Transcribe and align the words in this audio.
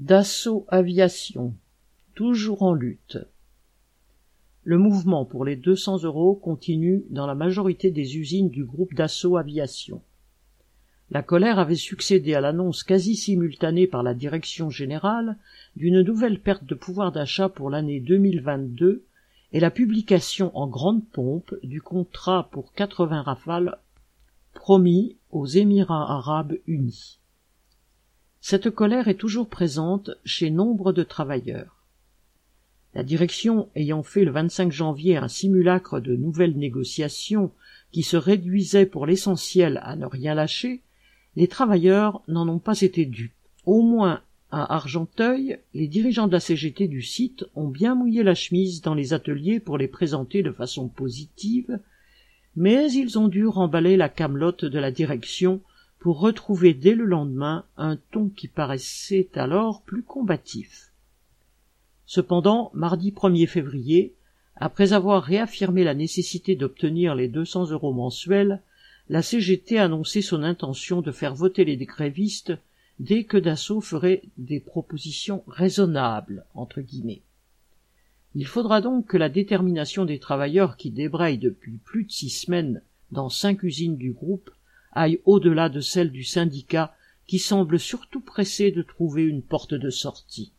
Dassault 0.00 0.64
Aviation, 0.68 1.52
toujours 2.14 2.62
en 2.62 2.72
lutte. 2.72 3.18
Le 4.64 4.78
mouvement 4.78 5.26
pour 5.26 5.44
les 5.44 5.56
200 5.56 6.04
euros 6.04 6.34
continue 6.34 7.04
dans 7.10 7.26
la 7.26 7.34
majorité 7.34 7.90
des 7.90 8.16
usines 8.16 8.48
du 8.48 8.64
groupe 8.64 8.94
Dassault 8.94 9.36
Aviation. 9.36 10.00
La 11.10 11.22
colère 11.22 11.58
avait 11.58 11.74
succédé 11.74 12.32
à 12.32 12.40
l'annonce 12.40 12.82
quasi 12.82 13.14
simultanée 13.14 13.86
par 13.86 14.02
la 14.02 14.14
direction 14.14 14.70
générale 14.70 15.36
d'une 15.76 16.00
nouvelle 16.00 16.40
perte 16.40 16.64
de 16.64 16.74
pouvoir 16.74 17.12
d'achat 17.12 17.50
pour 17.50 17.68
l'année 17.68 18.00
2022 18.00 19.04
et 19.52 19.60
la 19.60 19.70
publication 19.70 20.50
en 20.56 20.66
grande 20.66 21.06
pompe 21.08 21.54
du 21.62 21.82
contrat 21.82 22.48
pour 22.50 22.72
80 22.72 23.20
rafales 23.20 23.76
promis 24.54 25.18
aux 25.30 25.44
Émirats 25.44 26.10
arabes 26.10 26.56
unis. 26.66 27.19
Cette 28.40 28.70
colère 28.70 29.08
est 29.08 29.14
toujours 29.18 29.48
présente 29.48 30.10
chez 30.24 30.50
nombre 30.50 30.92
de 30.92 31.02
travailleurs. 31.02 31.76
La 32.94 33.02
direction 33.02 33.68
ayant 33.76 34.02
fait 34.02 34.24
le 34.24 34.32
25 34.32 34.72
janvier 34.72 35.16
un 35.16 35.28
simulacre 35.28 36.00
de 36.00 36.16
nouvelles 36.16 36.56
négociations 36.56 37.52
qui 37.92 38.02
se 38.02 38.16
réduisait 38.16 38.86
pour 38.86 39.06
l'essentiel 39.06 39.78
à 39.82 39.94
ne 39.94 40.06
rien 40.06 40.34
lâcher, 40.34 40.80
les 41.36 41.48
travailleurs 41.48 42.22
n'en 42.28 42.48
ont 42.48 42.58
pas 42.58 42.80
été 42.80 43.04
dus. 43.04 43.34
Au 43.66 43.82
moins 43.82 44.22
à 44.50 44.74
Argenteuil, 44.74 45.58
les 45.74 45.86
dirigeants 45.86 46.26
de 46.26 46.32
la 46.32 46.40
CGT 46.40 46.88
du 46.88 47.02
site 47.02 47.44
ont 47.54 47.68
bien 47.68 47.94
mouillé 47.94 48.22
la 48.22 48.34
chemise 48.34 48.80
dans 48.80 48.94
les 48.94 49.12
ateliers 49.12 49.60
pour 49.60 49.78
les 49.78 49.86
présenter 49.86 50.42
de 50.42 50.50
façon 50.50 50.88
positive, 50.88 51.78
mais 52.56 52.90
ils 52.90 53.18
ont 53.18 53.28
dû 53.28 53.46
remballer 53.46 53.96
la 53.96 54.08
camelote 54.08 54.64
de 54.64 54.78
la 54.78 54.90
direction 54.90 55.60
pour 56.00 56.18
retrouver 56.18 56.72
dès 56.74 56.94
le 56.94 57.04
lendemain 57.04 57.64
un 57.76 57.96
ton 58.10 58.30
qui 58.30 58.48
paraissait 58.48 59.28
alors 59.34 59.82
plus 59.82 60.02
combatif. 60.02 60.90
Cependant, 62.06 62.70
mardi 62.74 63.12
1er 63.12 63.46
février, 63.46 64.14
après 64.56 64.94
avoir 64.94 65.22
réaffirmé 65.22 65.84
la 65.84 65.94
nécessité 65.94 66.56
d'obtenir 66.56 67.14
les 67.14 67.28
200 67.28 67.70
euros 67.70 67.92
mensuels, 67.92 68.62
la 69.10 69.22
CGT 69.22 69.78
a 69.78 69.84
annoncé 69.84 70.22
son 70.22 70.42
intention 70.42 71.02
de 71.02 71.12
faire 71.12 71.34
voter 71.34 71.64
les 71.64 71.76
grévistes 71.76 72.54
dès 72.98 73.24
que 73.24 73.36
Dassault 73.36 73.80
ferait 73.80 74.22
des 74.38 74.60
propositions 74.60 75.44
raisonnables, 75.48 76.46
entre 76.54 76.80
guillemets. 76.80 77.22
Il 78.34 78.46
faudra 78.46 78.80
donc 78.80 79.06
que 79.06 79.16
la 79.16 79.28
détermination 79.28 80.04
des 80.04 80.18
travailleurs 80.18 80.76
qui 80.76 80.90
débrayent 80.90 81.38
depuis 81.38 81.78
plus 81.78 82.04
de 82.04 82.10
six 82.10 82.30
semaines 82.30 82.82
dans 83.10 83.28
cinq 83.28 83.62
usines 83.64 83.96
du 83.96 84.12
groupe 84.12 84.50
aille 84.92 85.20
au-delà 85.24 85.68
de 85.68 85.80
celle 85.80 86.10
du 86.10 86.24
syndicat 86.24 86.94
qui 87.26 87.38
semble 87.38 87.78
surtout 87.78 88.20
pressé 88.20 88.70
de 88.70 88.82
trouver 88.82 89.22
une 89.22 89.42
porte 89.42 89.74
de 89.74 89.90
sortie. 89.90 90.52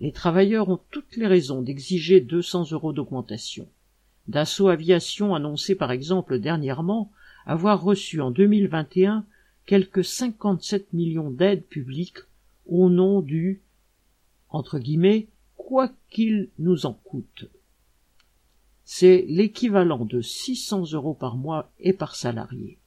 Les 0.00 0.12
travailleurs 0.12 0.68
ont 0.68 0.80
toutes 0.90 1.16
les 1.16 1.26
raisons 1.26 1.62
d'exiger 1.62 2.20
200 2.20 2.70
euros 2.70 2.92
d'augmentation. 2.92 3.68
Dassault 4.28 4.68
Aviation 4.68 5.34
annonçait 5.34 5.74
par 5.74 5.90
exemple 5.90 6.38
dernièrement 6.38 7.10
avoir 7.46 7.82
reçu 7.82 8.20
en 8.20 8.30
2021 8.30 9.24
quelques 9.66 10.04
57 10.04 10.92
millions 10.92 11.30
d'aides 11.30 11.64
publiques 11.64 12.18
au 12.66 12.90
nom 12.90 13.20
du 13.20 13.62
entre 14.50 14.78
guillemets 14.78 15.28
quoi 15.56 15.90
qu'il 16.10 16.50
nous 16.58 16.86
en 16.86 16.92
coûte. 16.92 17.50
C'est 18.84 19.24
l'équivalent 19.28 20.04
de 20.04 20.22
600 20.22 20.92
euros 20.92 21.14
par 21.14 21.36
mois 21.36 21.70
et 21.78 21.92
par 21.92 22.14
salarié. 22.14 22.78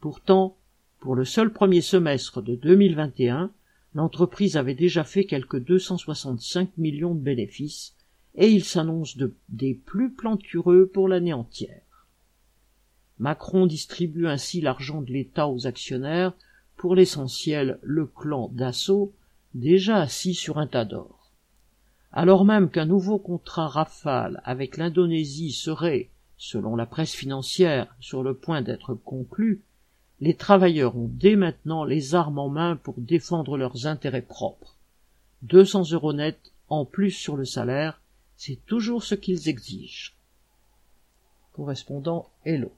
Pourtant, 0.00 0.56
pour 1.00 1.14
le 1.14 1.24
seul 1.24 1.52
premier 1.52 1.80
semestre 1.80 2.40
de 2.42 2.54
2021, 2.54 3.50
l'entreprise 3.94 4.56
avait 4.56 4.74
déjà 4.74 5.02
fait 5.02 5.24
quelques 5.24 5.58
265 5.58 6.76
millions 6.76 7.14
de 7.14 7.20
bénéfices 7.20 7.94
et 8.36 8.48
il 8.48 8.64
s'annonce 8.64 9.16
de, 9.16 9.34
des 9.48 9.74
plus 9.74 10.12
plantureux 10.12 10.86
pour 10.86 11.08
l'année 11.08 11.32
entière. 11.32 12.06
Macron 13.18 13.66
distribue 13.66 14.28
ainsi 14.28 14.60
l'argent 14.60 15.02
de 15.02 15.12
l'État 15.12 15.48
aux 15.48 15.66
actionnaires, 15.66 16.32
pour 16.76 16.94
l'essentiel 16.94 17.80
le 17.82 18.06
clan 18.06 18.50
d'assaut, 18.52 19.12
déjà 19.54 20.00
assis 20.00 20.34
sur 20.34 20.58
un 20.58 20.68
tas 20.68 20.84
d'or. 20.84 21.32
Alors 22.12 22.44
même 22.44 22.70
qu'un 22.70 22.86
nouveau 22.86 23.18
contrat 23.18 23.66
rafale 23.66 24.40
avec 24.44 24.76
l'Indonésie 24.76 25.52
serait, 25.52 26.10
selon 26.36 26.76
la 26.76 26.86
presse 26.86 27.12
financière, 27.12 27.94
sur 27.98 28.22
le 28.22 28.34
point 28.34 28.62
d'être 28.62 28.94
conclu, 28.94 29.62
les 30.20 30.34
travailleurs 30.34 30.96
ont 30.96 31.08
dès 31.10 31.36
maintenant 31.36 31.84
les 31.84 32.14
armes 32.14 32.38
en 32.38 32.48
main 32.48 32.76
pour 32.76 32.94
défendre 32.98 33.56
leurs 33.56 33.86
intérêts 33.86 34.22
propres. 34.22 34.76
Deux 35.42 35.64
cents 35.64 35.88
euros 35.92 36.12
nets 36.12 36.52
en 36.68 36.84
plus 36.84 37.12
sur 37.12 37.36
le 37.36 37.44
salaire, 37.44 38.00
c'est 38.36 38.64
toujours 38.66 39.04
ce 39.04 39.14
qu'ils 39.14 39.48
exigent. 39.48 40.12
Correspondant 41.52 42.28
Hello. 42.44 42.72